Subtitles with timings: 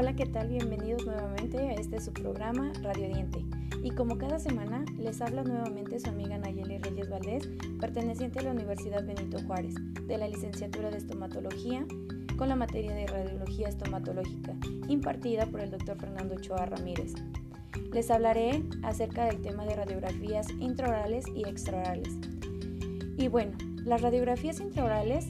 [0.00, 0.48] Hola, ¿qué tal?
[0.48, 3.44] Bienvenidos nuevamente a este su programa Radio Diente.
[3.82, 8.52] Y como cada semana, les habla nuevamente su amiga Nayeli Reyes Valdés, perteneciente a la
[8.52, 9.74] Universidad Benito Juárez,
[10.06, 11.84] de la licenciatura de estomatología
[12.38, 14.54] con la materia de radiología estomatológica,
[14.88, 17.12] impartida por el doctor Fernando Ochoa Ramírez.
[17.92, 22.08] Les hablaré acerca del tema de radiografías intraorales y extraorales.
[23.18, 23.52] Y bueno,
[23.84, 25.26] las radiografías intraorales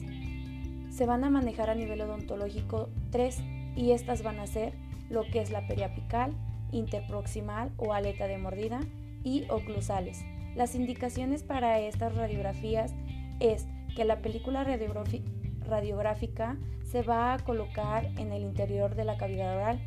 [0.91, 3.37] se van a manejar a nivel odontológico 3
[3.75, 4.73] y estas van a ser
[5.09, 6.33] lo que es la periapical,
[6.71, 8.79] interproximal o aleta de mordida
[9.23, 10.23] y oclusales.
[10.55, 12.93] Las indicaciones para estas radiografías
[13.39, 19.55] es que la película radiográfica se va a colocar en el interior de la cavidad
[19.55, 19.79] oral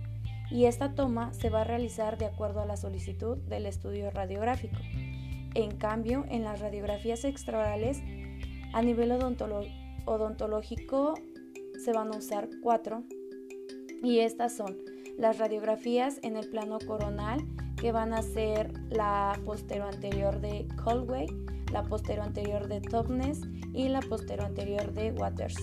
[0.51, 4.77] y esta toma se va a realizar de acuerdo a la solicitud del estudio radiográfico.
[5.55, 8.03] En cambio, en las radiografías extraorales,
[8.73, 9.13] a nivel
[10.05, 11.15] odontológico
[11.83, 13.05] se van a usar cuatro
[14.05, 14.77] y estas son
[15.17, 17.41] las radiografías en el plano coronal
[17.77, 21.27] que van a ser la postero anterior de Colway,
[21.73, 23.41] la postero anterior de Topnes
[23.73, 25.57] y la postero anterior de Waters.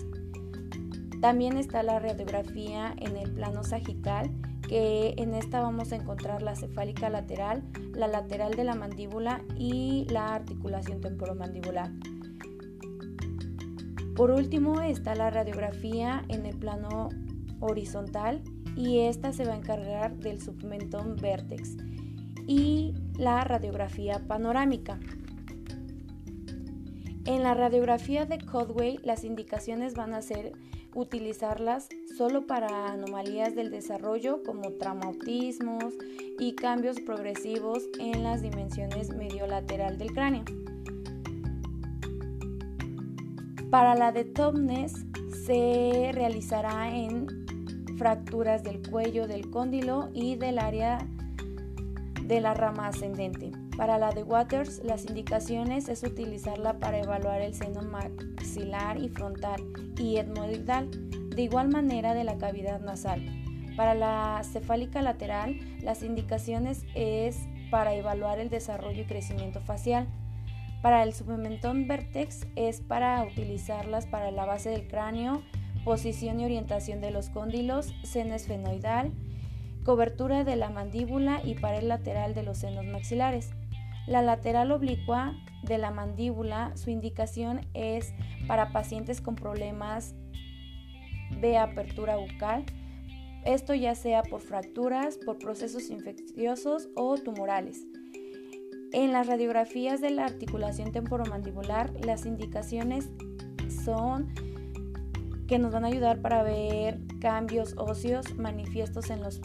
[1.20, 4.30] También está la radiografía en el plano sagital,
[4.68, 7.62] que en esta vamos a encontrar la cefálica lateral,
[7.94, 11.92] la lateral de la mandíbula y la articulación temporomandibular.
[14.16, 17.08] Por último está la radiografía en el plano
[17.62, 18.42] horizontal
[18.76, 21.76] y esta se va a encargar del submentón vértex
[22.46, 24.98] y la radiografía panorámica.
[27.24, 30.52] En la radiografía de Codway las indicaciones van a ser
[30.94, 35.94] utilizarlas solo para anomalías del desarrollo como traumatismos
[36.38, 40.44] y cambios progresivos en las dimensiones mediolateral del cráneo.
[43.70, 45.06] Para la de Topnes
[45.46, 47.26] se realizará en
[48.02, 51.06] fracturas del cuello del cóndilo y del área
[52.20, 53.52] de la rama ascendente.
[53.76, 59.62] Para la de Waters, las indicaciones es utilizarla para evaluar el seno maxilar y frontal
[59.96, 60.90] y etmoidal,
[61.30, 63.24] de igual manera de la cavidad nasal.
[63.76, 67.38] Para la cefálica lateral, las indicaciones es
[67.70, 70.08] para evaluar el desarrollo y crecimiento facial.
[70.82, 75.44] Para el submentón vertex es para utilizarlas para la base del cráneo
[75.84, 79.12] posición y orientación de los cóndilos, seno esfenoidal,
[79.84, 83.50] cobertura de la mandíbula y pared lateral de los senos maxilares.
[84.06, 88.14] La lateral oblicua de la mandíbula, su indicación es
[88.46, 90.14] para pacientes con problemas
[91.40, 92.64] de apertura bucal,
[93.44, 97.86] esto ya sea por fracturas, por procesos infecciosos o tumorales.
[98.92, 103.08] En las radiografías de la articulación temporomandibular, las indicaciones
[103.84, 104.32] son
[105.52, 109.38] que nos van a ayudar para ver cambios óseos manifiestos en, los,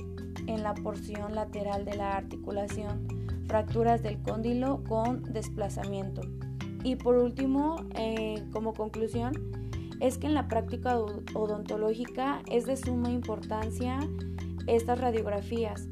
[0.48, 3.10] en la porción lateral de la articulación,
[3.46, 6.22] fracturas del cóndilo con desplazamiento.
[6.86, 9.34] Y por último, eh, como conclusión,
[10.00, 14.00] es que en la práctica odontológica es de suma importancia
[14.66, 15.90] estas radiografías,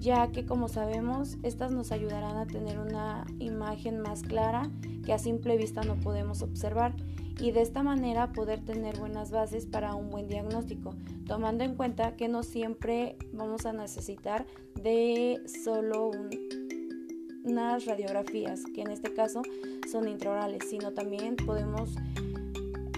[0.00, 4.70] ya que como sabemos, estas nos ayudarán a tener una imagen más clara
[5.04, 6.94] que a simple vista no podemos observar
[7.40, 10.94] y de esta manera poder tener buenas bases para un buen diagnóstico,
[11.26, 16.10] tomando en cuenta que no siempre vamos a necesitar de solo
[17.44, 19.42] unas radiografías, que en este caso
[19.90, 21.94] son intraorales, sino también podemos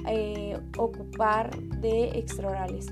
[0.09, 2.87] eh, ocupar de extraorales.